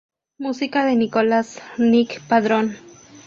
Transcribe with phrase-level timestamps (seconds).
[0.39, 2.75] Música de Nicolás 'Nick' Padrón.